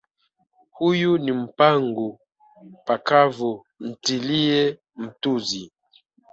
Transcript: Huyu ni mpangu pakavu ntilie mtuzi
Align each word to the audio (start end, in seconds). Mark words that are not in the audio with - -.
Huyu 0.71 1.17
ni 1.17 1.31
mpangu 1.31 2.19
pakavu 2.85 3.63
ntilie 3.87 4.79
mtuzi 4.95 5.71